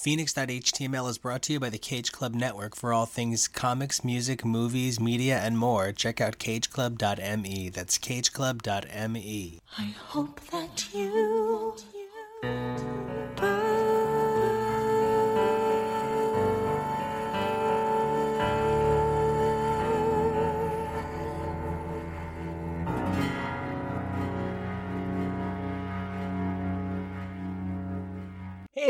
Phoenix.html 0.00 1.10
is 1.10 1.18
brought 1.18 1.42
to 1.42 1.52
you 1.52 1.60
by 1.60 1.68
the 1.68 1.76
Cage 1.76 2.10
Club 2.10 2.32
Network 2.32 2.74
for 2.74 2.90
all 2.90 3.04
things 3.04 3.46
comics, 3.46 4.02
music, 4.02 4.46
movies, 4.46 4.98
media, 4.98 5.38
and 5.38 5.58
more. 5.58 5.92
Check 5.92 6.22
out 6.22 6.38
cageclub.me. 6.38 7.68
That's 7.68 7.98
cageclub.me. 7.98 9.60
I 9.76 9.82
hope 9.82 10.40
that 10.52 10.88
you. 10.94 11.29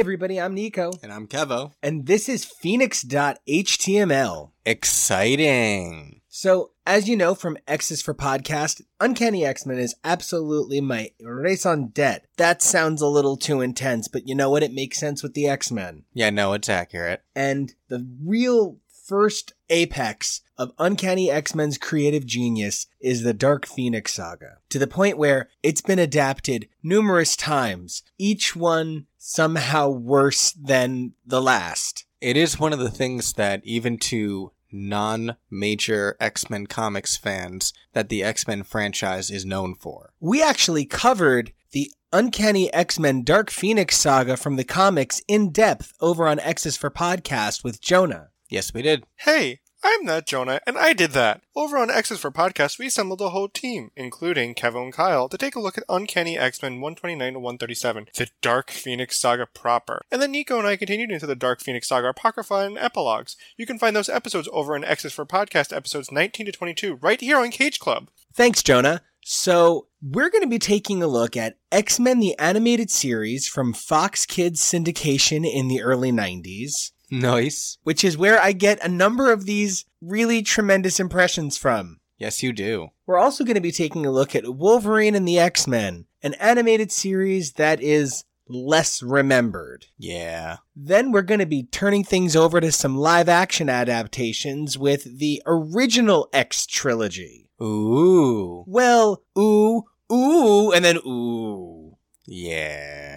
Everybody, 0.00 0.40
I'm 0.40 0.54
Nico, 0.54 0.92
And 1.02 1.12
I'm 1.12 1.26
Kevo. 1.26 1.72
and 1.82 2.06
this 2.06 2.26
is 2.28 2.44
Phoenix.html. 2.46 4.50
Exciting. 4.64 6.20
So, 6.32 6.70
as 6.86 7.06
you 7.08 7.16
know 7.16 7.34
from 7.34 7.58
X's 7.68 8.00
for 8.00 8.14
Podcast, 8.14 8.80
Uncanny 8.98 9.44
X-Men 9.44 9.78
is 9.78 9.94
absolutely 10.02 10.80
my 10.80 11.10
raison 11.20 11.88
d'etre. 11.88 12.26
That 12.38 12.62
sounds 12.62 13.02
a 13.02 13.08
little 13.08 13.36
too 13.36 13.60
intense, 13.60 14.08
but 14.08 14.26
you 14.26 14.34
know 14.34 14.48
what? 14.48 14.62
It 14.62 14.72
makes 14.72 14.98
sense 14.98 15.22
with 15.22 15.34
the 15.34 15.48
X-Men. 15.48 16.04
Yeah, 16.14 16.30
no, 16.30 16.54
it's 16.54 16.70
accurate. 16.70 17.22
and 17.36 17.74
the 17.88 18.08
real 18.24 18.78
first 19.10 19.54
apex 19.70 20.40
of 20.56 20.70
Uncanny 20.78 21.32
X-Men's 21.32 21.78
creative 21.78 22.24
genius 22.24 22.86
is 23.00 23.24
the 23.24 23.34
Dark 23.34 23.66
Phoenix 23.66 24.14
saga, 24.14 24.58
to 24.68 24.78
the 24.78 24.86
point 24.86 25.18
where 25.18 25.48
it's 25.64 25.80
been 25.80 25.98
adapted 25.98 26.68
numerous 26.80 27.34
times, 27.34 28.04
each 28.18 28.54
one 28.54 29.06
somehow 29.18 29.88
worse 29.88 30.52
than 30.52 31.14
the 31.26 31.42
last. 31.42 32.04
It 32.20 32.36
is 32.36 32.60
one 32.60 32.72
of 32.72 32.78
the 32.78 32.88
things 32.88 33.32
that 33.32 33.62
even 33.64 33.98
to 33.98 34.52
non-major 34.70 36.16
X-Men 36.20 36.68
comics 36.68 37.16
fans 37.16 37.72
that 37.94 38.10
the 38.10 38.22
X-Men 38.22 38.62
franchise 38.62 39.28
is 39.28 39.44
known 39.44 39.74
for. 39.74 40.12
We 40.20 40.40
actually 40.40 40.84
covered 40.84 41.52
the 41.72 41.90
Uncanny 42.12 42.72
X-Men 42.72 43.24
Dark 43.24 43.50
Phoenix 43.50 43.96
saga 43.96 44.36
from 44.36 44.54
the 44.54 44.62
comics 44.62 45.20
in 45.26 45.50
depth 45.50 45.94
over 46.00 46.28
on 46.28 46.38
X's 46.38 46.76
for 46.76 46.90
Podcast 46.90 47.64
with 47.64 47.80
Jonah. 47.80 48.29
Yes, 48.50 48.74
we 48.74 48.82
did. 48.82 49.06
Hey, 49.18 49.60
I'm 49.84 50.04
not 50.04 50.26
Jonah, 50.26 50.60
and 50.66 50.76
I 50.76 50.92
did 50.92 51.12
that. 51.12 51.40
Over 51.54 51.78
on 51.78 51.88
X's 51.88 52.18
for 52.18 52.32
Podcast, 52.32 52.80
we 52.80 52.88
assembled 52.88 53.20
a 53.20 53.30
whole 53.30 53.48
team, 53.48 53.92
including 53.94 54.54
Kevin 54.54 54.82
and 54.82 54.92
Kyle, 54.92 55.28
to 55.28 55.38
take 55.38 55.54
a 55.54 55.60
look 55.60 55.78
at 55.78 55.84
Uncanny 55.88 56.36
X-Men 56.36 56.80
129 56.80 57.34
to 57.34 57.38
137, 57.38 58.06
the 58.16 58.26
Dark 58.42 58.72
Phoenix 58.72 59.18
Saga 59.18 59.46
proper. 59.46 60.02
And 60.10 60.20
then 60.20 60.32
Nico 60.32 60.58
and 60.58 60.66
I 60.66 60.76
continued 60.76 61.12
into 61.12 61.28
the 61.28 61.36
Dark 61.36 61.60
Phoenix 61.60 61.86
Saga 61.86 62.08
Apocrypha 62.08 62.54
and 62.54 62.76
epilogues. 62.76 63.36
You 63.56 63.66
can 63.66 63.78
find 63.78 63.94
those 63.94 64.08
episodes 64.08 64.48
over 64.52 64.74
on 64.74 64.84
X's 64.84 65.12
for 65.12 65.24
Podcast 65.24 65.74
episodes 65.74 66.10
19 66.10 66.46
to 66.46 66.52
22, 66.52 66.96
right 66.96 67.20
here 67.20 67.38
on 67.38 67.52
Cage 67.52 67.78
Club. 67.78 68.10
Thanks, 68.34 68.64
Jonah. 68.64 69.02
So, 69.22 69.86
we're 70.02 70.30
going 70.30 70.42
to 70.42 70.48
be 70.48 70.58
taking 70.58 71.02
a 71.02 71.06
look 71.06 71.36
at 71.36 71.58
X 71.70 72.00
Men 72.00 72.18
the 72.18 72.36
Animated 72.38 72.90
Series 72.90 73.46
from 73.46 73.72
Fox 73.72 74.26
Kids 74.26 74.60
syndication 74.60 75.48
in 75.48 75.68
the 75.68 75.82
early 75.82 76.10
90s, 76.10 76.90
Nice. 77.10 77.78
which 77.82 78.04
is 78.04 78.16
where 78.16 78.40
I 78.40 78.52
get 78.52 78.84
a 78.84 78.88
number 78.88 79.32
of 79.32 79.46
these 79.46 79.84
really 80.00 80.42
tremendous 80.42 81.00
impressions 81.00 81.56
from. 81.56 82.00
Yes, 82.18 82.42
you 82.42 82.52
do. 82.52 82.88
We're 83.06 83.18
also 83.18 83.44
going 83.44 83.54
to 83.54 83.60
be 83.60 83.72
taking 83.72 84.04
a 84.04 84.10
look 84.10 84.34
at 84.34 84.54
Wolverine 84.54 85.14
and 85.14 85.26
the 85.26 85.38
X 85.38 85.66
Men, 85.66 86.06
an 86.22 86.34
animated 86.34 86.92
series 86.92 87.52
that 87.54 87.80
is 87.80 88.24
less 88.46 89.02
remembered. 89.02 89.86
Yeah. 89.96 90.58
Then 90.76 91.12
we're 91.12 91.22
going 91.22 91.40
to 91.40 91.46
be 91.46 91.62
turning 91.62 92.04
things 92.04 92.36
over 92.36 92.60
to 92.60 92.72
some 92.72 92.96
live 92.96 93.28
action 93.28 93.68
adaptations 93.68 94.76
with 94.76 95.18
the 95.18 95.42
original 95.46 96.28
X 96.32 96.66
trilogy. 96.66 97.48
Ooh. 97.62 98.64
Well, 98.66 99.22
ooh, 99.38 99.84
ooh, 100.12 100.72
and 100.72 100.84
then 100.84 100.98
ooh. 101.06 101.96
Yeah. 102.26 103.09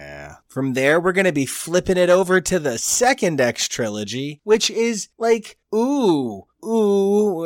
From 0.54 0.74
there, 0.74 1.00
we're 1.00 1.10
going 1.10 1.24
to 1.24 1.32
be 1.32 1.46
flipping 1.46 1.96
it 1.96 2.08
over 2.08 2.40
to 2.40 2.60
the 2.60 2.78
second 2.78 3.40
X 3.40 3.66
trilogy, 3.66 4.40
which 4.44 4.70
is 4.70 5.08
like 5.18 5.58
ooh, 5.74 6.44
ooh, 6.64 7.44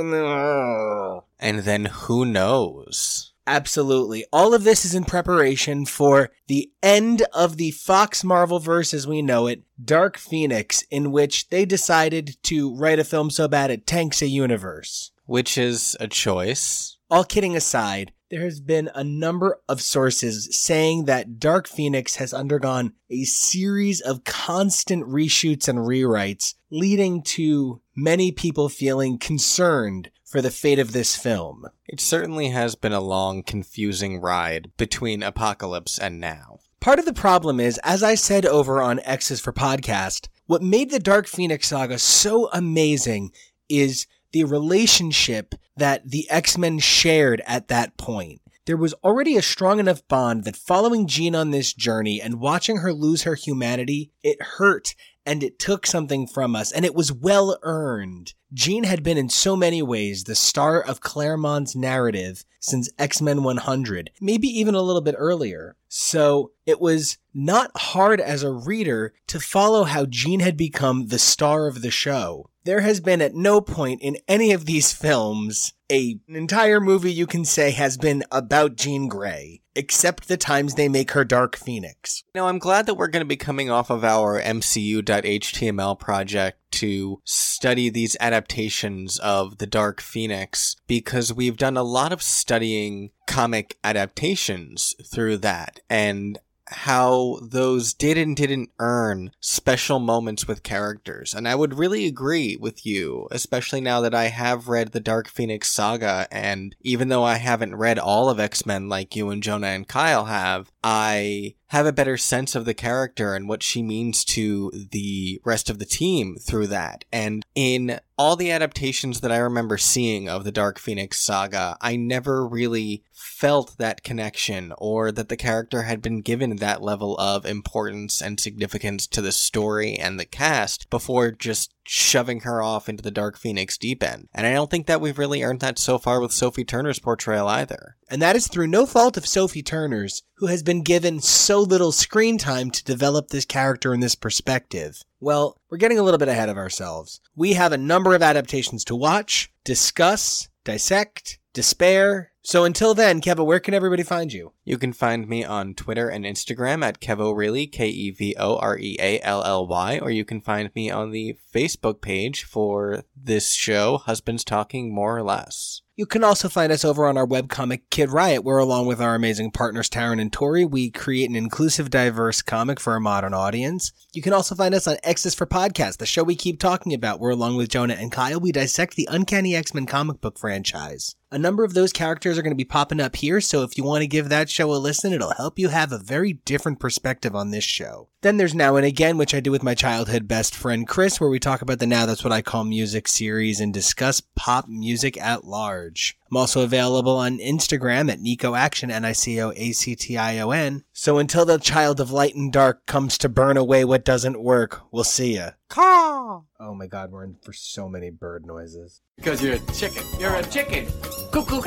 and 1.41 1.61
then, 1.61 1.87
who 1.87 2.27
knows? 2.27 3.33
Absolutely. 3.47 4.27
All 4.31 4.53
of 4.53 4.65
this 4.65 4.85
is 4.85 4.95
in 4.95 5.05
preparation 5.05 5.87
for 5.87 6.29
the 6.49 6.71
end 6.83 7.23
of 7.33 7.57
the 7.57 7.71
Fox 7.71 8.23
Marvel 8.23 8.59
verse 8.59 8.93
as 8.93 9.07
we 9.07 9.23
know 9.23 9.47
it, 9.47 9.63
Dark 9.83 10.19
Phoenix, 10.19 10.83
in 10.91 11.11
which 11.11 11.49
they 11.49 11.65
decided 11.65 12.37
to 12.43 12.77
write 12.77 12.99
a 12.99 13.05
film 13.05 13.31
so 13.31 13.49
bad 13.49 13.71
it 13.71 13.87
tanks 13.87 14.21
a 14.21 14.29
universe. 14.29 15.13
Which 15.25 15.57
is 15.57 15.97
a 15.99 16.09
choice. 16.09 16.99
All 17.11 17.25
kidding 17.25 17.57
aside, 17.57 18.13
there 18.31 18.43
has 18.43 18.61
been 18.61 18.91
a 18.95 19.03
number 19.03 19.61
of 19.69 19.81
sources 19.81 20.49
saying 20.51 21.07
that 21.07 21.39
Dark 21.39 21.67
Phoenix 21.67 22.17
has 22.17 22.35
undergone 22.35 22.93
a 23.09 23.25
series 23.25 24.01
of 24.01 24.25
constant 24.25 25.07
reshoots 25.07 25.69
and 25.69 25.79
rewrites, 25.79 26.55
leading 26.71 27.23
to 27.23 27.81
many 27.97 28.31
people 28.31 28.69
feeling 28.69 29.19
concerned 29.19 30.11
for 30.25 30.43
the 30.43 30.51
fate 30.51 30.79
of 30.79 30.93
this 30.93 31.17
film. 31.17 31.67
It 31.87 32.01
certainly 32.01 32.51
has 32.51 32.75
been 32.75 32.93
a 32.93 33.01
long, 33.01 33.43
confusing 33.43 34.21
ride 34.21 34.71
between 34.77 35.23
Apocalypse 35.23 35.99
and 35.99 36.21
now. 36.21 36.59
Part 36.81 36.99
of 36.99 37.07
the 37.07 37.15
problem 37.15 37.59
is, 37.59 37.81
as 37.83 38.03
I 38.03 38.15
said 38.15 38.45
over 38.45 38.83
on 38.83 39.01
X's 39.01 39.41
for 39.41 39.53
Podcast, 39.53 40.29
what 40.47 40.63
made 40.63 40.91
the 40.91 41.01
Dark 41.01 41.27
Phoenix 41.27 41.69
saga 41.69 41.99
so 41.99 42.51
amazing 42.53 43.33
is 43.69 44.07
the 44.33 44.45
relationship 44.45 45.55
that 45.77 46.09
the 46.09 46.29
X-Men 46.31 46.79
shared 46.79 47.43
at 47.47 47.69
that 47.69 47.97
point. 47.97 48.41
There 48.67 48.77
was 48.77 48.95
already 49.03 49.37
a 49.37 49.43
strong 49.43 49.81
enough 49.81 50.07
bond 50.09 50.45
that 50.45 50.57
following 50.57 51.07
Jean 51.07 51.35
on 51.35 51.51
this 51.51 51.73
journey 51.73 52.21
and 52.21 52.39
watching 52.39 52.79
her 52.79 52.93
lose 52.93 53.23
her 53.23 53.35
humanity, 53.35 54.13
it 54.23 54.41
hurt 54.43 54.95
and 55.27 55.43
it 55.43 55.59
took 55.59 55.87
something 55.87 56.27
from 56.27 56.57
us 56.57 56.73
and 56.73 56.85
it 56.85 56.95
was 56.95 57.13
well 57.13 57.59
earned. 57.63 58.35
Jean 58.53 58.85
had 58.85 59.03
been 59.03 59.19
in 59.19 59.29
so 59.29 59.55
many 59.55 59.83
ways 59.83 60.25
the 60.25 60.35
star 60.35 60.81
of 60.81 61.01
Claremont's 61.01 61.77
narrative 61.77 62.45
since 62.61 62.89
X-Men 62.99 63.43
100, 63.43 64.11
maybe 64.21 64.49
even 64.49 64.75
a 64.75 64.83
little 64.83 65.03
bit 65.03 65.15
earlier. 65.19 65.77
So 65.89 66.53
it 66.67 66.81
was 66.81 67.19
not 67.35 67.71
hard 67.77 68.21
as 68.21 68.43
a 68.43 68.53
reader 68.53 69.15
to 69.29 69.41
follow 69.41 69.85
how 69.85 70.07
Jean 70.07 70.41
had 70.41 70.57
become 70.57 71.07
the 71.07 71.19
star 71.19 71.67
of 71.67 71.83
the 71.83 71.91
show. 71.91 72.51
There 72.65 72.81
has 72.81 73.01
been 73.01 73.23
at 73.23 73.35
no 73.35 73.61
point 73.61 74.03
in 74.03 74.19
any 74.27 74.53
of 74.53 74.67
these 74.67 74.93
films 74.93 75.73
a 75.91 76.19
entire 76.29 76.81
movie 76.81 77.13
you 77.13 77.27
can 77.27 77.45
say 77.45 77.71
has 77.71 77.97
been 77.97 78.25
about 78.31 78.77
Jean 78.77 79.09
Grey, 79.09 79.63
except 79.79 80.27
the 80.27 80.37
times 80.37 80.75
they 80.75 80.89
make 80.89 81.13
her 81.13 81.25
Dark 81.25 81.57
Phoenix. 81.57 82.25
Now, 82.35 82.49
I'm 82.49 82.59
glad 82.59 82.87
that 82.87 82.95
we're 82.95 83.07
going 83.07 83.25
to 83.25 83.29
be 83.29 83.37
coming 83.37 83.71
off 83.71 83.91
of 83.91 84.05
our 84.05 84.43
MCU.html 84.43 85.99
project 86.01 86.59
to 86.73 87.23
study 87.25 87.89
these 87.89 88.17
adaptations 88.19 89.19
of 89.21 89.59
The 89.59 89.69
Dark 89.69 90.01
Phoenix 90.01 90.75
because 90.89 91.33
we've 91.33 91.57
done 91.57 91.77
a 91.77 91.85
lot 91.85 92.13
of 92.13 92.23
studying 92.23 93.11
comic 93.29 93.79
adaptations 93.85 94.97
through 95.05 95.39
that 95.39 95.81
and 95.89 96.39
how 96.71 97.39
those 97.43 97.95
did 97.95 98.19
and 98.19 98.37
didn't 98.37 98.71
earn 98.79 99.31
special 99.41 99.99
moments 99.99 100.47
with 100.47 100.63
characters. 100.63 101.35
And 101.35 101.49
I 101.49 101.55
would 101.55 101.79
really 101.79 102.07
agree 102.07 102.57
with 102.57 102.85
you, 102.85 103.29
especially 103.31 103.81
now 103.81 104.01
that 104.01 104.15
I 104.15 104.29
have 104.29 104.69
read 104.69 104.93
the 104.93 105.01
Dark 105.01 105.29
Phoenix 105.29 105.71
saga. 105.71 106.27
And 106.31 106.77
even 106.81 107.09
though 107.09 107.25
I 107.25 107.37
haven't 107.37 107.77
read 107.77 107.99
all 107.99 108.29
of 108.29 108.41
X 108.41 108.67
Men 108.67 108.89
like 108.89 109.17
you 109.17 109.31
and 109.31 109.43
Jonah 109.43 109.69
and 109.69 109.89
Kyle 109.89 110.27
have, 110.27 110.71
I 110.83 111.55
have 111.69 111.87
a 111.87 111.93
better 111.93 112.17
sense 112.17 112.55
of 112.55 112.65
the 112.65 112.75
character 112.75 113.35
and 113.35 113.49
what 113.49 113.63
she 113.63 113.83
means 113.83 114.25
to 114.25 114.71
the 114.91 115.41
rest 115.45 115.69
of 115.69 115.79
the 115.79 115.85
team 115.85 116.37
through 116.37 116.67
that. 116.67 117.05
And 117.13 117.45
in 117.55 118.01
all 118.17 118.37
the 118.37 118.51
adaptations 118.51 119.21
that 119.21 119.31
I 119.31 119.37
remember 119.37 119.79
seeing 119.79 120.29
of 120.29 120.45
the 120.45 120.53
Dark 120.53 120.79
Phoenix 120.79 121.21
saga, 121.21 121.77
I 121.81 121.97
never 121.97 122.47
really 122.47 123.05
felt 123.13 123.77
that 123.79 124.03
connection 124.03 124.73
or 124.79 125.13
that 125.13 125.29
the 125.29 125.37
character 125.37 125.83
had 125.83 126.03
been 126.03 126.21
given 126.21 126.57
that 126.57 126.83
level 126.83 127.17
of 127.19 127.47
importance 127.47 128.21
and 128.21 128.41
significance 128.41 129.07
to 129.09 129.21
the 129.21 129.33
story 129.33 129.95
and 129.95 130.19
the 130.19 130.25
cast 130.25 130.91
before 130.91 131.31
just 131.31 131.73
shoving 131.85 132.41
her 132.41 132.63
off 132.63 132.89
into 132.89 133.03
the 133.03 133.11
Dark 133.11 133.39
Phoenix 133.39 133.79
deep 133.79 134.03
end. 134.03 134.29
And 134.35 134.47
I 134.47 134.53
don't 134.53 134.71
think 134.71 134.87
that 134.87 135.01
we've 135.01 135.19
really 135.19 135.43
earned 135.43 135.61
that 135.61 135.79
so 135.79 135.99
far 135.99 136.21
with 136.21 136.33
Sophie 136.33 136.65
Turner's 136.65 136.99
portrayal 136.99 137.49
either. 137.49 137.97
And 138.11 138.21
that 138.21 138.37
is 138.37 138.47
through 138.49 138.67
no 138.67 138.87
fault 138.87 139.17
of 139.17 139.27
Sophie 139.27 139.63
Turner's, 139.63 140.23
who 140.35 140.47
has 140.47 140.63
been 140.63 140.83
given 140.83 141.21
so 141.21 141.58
little 141.61 141.93
screen 141.93 142.39
time 142.39 142.71
to 142.71 142.85
develop 142.85 143.29
this 143.29 143.45
character 143.45 143.93
and 143.93 144.03
this 144.03 144.15
perspective. 144.15 145.03
Well, 145.21 145.61
we're 145.71 145.79
getting 145.79 145.99
a 145.99 146.03
little 146.03 146.19
bit 146.19 146.29
ahead 146.29 146.49
of 146.49 146.57
ourselves. 146.57 147.21
We 147.35 147.55
have 147.55 147.73
a 147.73 147.79
number 147.79 148.15
of 148.15 148.23
adaptations 148.23 148.85
to 148.85 148.97
watch, 148.97 149.51
discuss, 149.65 150.49
dissect, 150.65 151.39
despair, 151.53 152.33
So 152.49 152.65
until 152.65 152.95
then, 152.95 153.21
Kevo, 153.21 153.45
where 153.45 153.61
can 153.61 153.75
everybody 153.75 154.03
find 154.03 154.33
you? 154.33 154.53
You 154.69 154.77
can 154.77 154.93
find 154.93 155.27
me 155.27 155.45
on 155.45 155.73
Twitter 155.73 156.11
and 156.11 156.27
Instagram 156.27 156.85
at 156.85 157.01
Kevoreally, 157.01 157.73
K 157.73 157.89
E 157.89 158.11
V 158.11 158.37
O 158.39 158.59
R 158.59 158.77
E 158.79 158.99
A 159.01 159.19
L 159.21 159.43
L 159.43 159.67
Y, 159.67 159.99
or 159.99 160.11
you 160.11 160.27
can 160.27 160.43
find 160.43 160.71
me 160.75 160.91
on 160.91 161.11
the 161.11 161.39
Facebook 161.55 162.03
page 162.03 162.45
for 162.45 163.05
this 163.17 163.55
show, 163.55 163.97
Husbands 163.97 164.45
Talking 164.45 164.95
More 164.95 165.17
or 165.17 165.23
Less. 165.23 165.81
You 165.99 166.07
can 166.07 166.23
also 166.23 166.49
find 166.49 166.71
us 166.71 166.85
over 166.85 167.07
on 167.07 167.17
our 167.17 167.27
webcomic 167.27 167.81
Kid 167.91 168.11
Riot, 168.11 168.45
where 168.45 168.59
along 168.59 168.87
with 168.87 169.01
our 169.01 169.17
amazing 169.17 169.51
partners 169.51 169.91
Taryn 169.91 170.21
and 170.21 170.33
Tori, 170.33 170.65
we 170.65 170.91
create 170.93 171.29
an 171.29 171.35
inclusive, 171.35 171.91
diverse 171.91 172.41
comic 172.41 172.79
for 172.79 172.95
a 172.95 173.01
modern 173.01 173.35
audience. 173.35 173.91
You 174.13 174.23
can 174.23 174.33
also 174.33 174.55
find 174.55 174.77
us 174.77 174.87
on 174.87 174.99
X's 175.03 175.35
for 175.35 175.45
Podcast, 175.45 175.97
the 175.97 176.07
show 176.07 176.23
we 176.23 176.37
keep 176.37 176.61
talking 176.61 176.95
about, 176.95 177.19
where 177.19 177.33
along 177.33 177.57
with 177.57 177.71
Jonah 177.71 177.95
and 177.95 178.13
Kyle, 178.13 178.39
we 178.39 178.53
dissect 178.53 178.95
the 178.95 179.09
Uncanny 179.11 179.57
X-Men 179.57 179.87
comic 179.87 180.21
book 180.21 180.39
franchise. 180.39 181.17
A 181.33 181.39
number 181.39 181.65
of 181.65 181.75
those 181.75 181.93
characters 181.93 182.39
are 182.39 182.43
going 182.43 182.53
to 182.53 182.57
be 182.57 182.65
popping 182.65 183.01
up 183.01 183.17
here, 183.17 183.41
so 183.41 183.65
if 183.65 183.77
you 183.77 183.83
want 183.83 184.03
to 184.03 184.07
give 184.07 184.29
that 184.29 184.49
show 184.59 184.75
a 184.75 184.75
listen, 184.75 185.13
it'll 185.13 185.35
help 185.35 185.57
you 185.57 185.69
have 185.69 185.93
a 185.93 185.99
very 185.99 186.33
different 186.33 186.81
perspective 186.81 187.33
on 187.33 187.53
this 187.53 187.63
show. 187.63 188.09
Then 188.23 188.39
there's 188.39 188.57
Now 188.57 188.75
and 188.75 188.85
Again, 188.85 189.17
which 189.17 189.33
I 189.33 189.39
do 189.39 189.53
with 189.53 189.63
my 189.63 189.77
childhood 189.77 190.27
best 190.27 190.53
friend 190.53 190.85
Chris, 190.85 191.21
where 191.21 191.31
we 191.31 191.39
talk 191.39 191.63
about 191.63 191.79
the 191.79 191.87
Now 191.87 192.07
That's 192.07 192.25
What 192.25 192.33
I 192.33 192.43
Call 192.43 192.65
Music 192.65 193.07
series 193.07 193.61
and 193.61 193.73
discuss 193.73 194.21
pop 194.35 194.67
music 194.67 195.17
at 195.17 195.45
large. 195.45 196.19
I'm 196.29 196.37
also 196.37 196.63
available 196.63 197.17
on 197.17 197.39
Instagram 197.39 198.11
at 198.11 198.19
Nico 198.19 198.57
Action, 198.57 198.91
N-I-C-O 198.91 199.53
A-C-T-I-O-N. 199.55 200.83
So 200.93 201.19
until 201.19 201.45
the 201.45 201.59
child 201.59 202.01
of 202.01 202.11
light 202.11 202.35
and 202.35 202.53
dark 202.53 202.85
comes 202.87 203.17
to 203.19 203.29
burn 203.29 203.57
away 203.57 203.85
what 203.85 204.05
doesn't 204.05 204.43
work, 204.43 204.83
we'll 204.91 205.05
see 205.05 205.37
ya. 205.37 205.51
Caw! 205.69 206.43
Oh 206.59 206.75
my 206.75 206.89
god, 206.89 207.13
we're 207.13 207.23
in 207.23 207.37
for 207.45 207.53
so 207.53 207.89
many 207.89 208.11
bird 208.11 208.45
noises. 208.45 209.03
Because 209.15 209.41
you're 209.41 209.55
a 209.55 209.73
chicken. 209.73 210.03
You're 210.19 210.35
a 210.35 210.43
chicken. 210.43 210.89
Cuckoo 211.31 211.63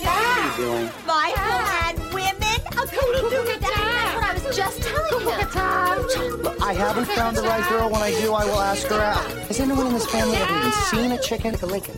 yeah. 0.00 0.10
What 0.10 0.38
are 0.38 0.44
you 0.50 0.66
doing? 0.66 0.90
My 1.06 1.32
yeah. 1.36 1.88
and 1.90 1.98
women? 2.12 2.60
A 2.72 2.86
total 2.86 3.30
doomy 3.30 3.60
That's 3.60 4.14
what 4.14 4.24
I 4.24 4.32
was 4.34 4.56
just 4.56 4.82
telling 4.82 5.20
you. 5.20 6.36
Look, 6.36 6.62
I 6.62 6.72
haven't 6.72 7.06
found 7.06 7.36
the 7.36 7.42
right 7.42 7.68
girl. 7.68 7.90
When 7.90 8.02
I 8.02 8.10
do, 8.10 8.32
I 8.32 8.44
will 8.44 8.60
ask 8.60 8.86
her 8.88 9.00
out. 9.00 9.24
Has 9.48 9.60
anyone 9.60 9.86
in 9.86 9.92
this 9.92 10.06
family 10.06 10.36
ever 10.36 10.56
even 10.58 10.72
seen 10.72 11.12
a 11.12 11.18
chicken? 11.18 11.52
Like 11.52 11.62
a 11.62 11.66
Lincoln. 11.66 11.96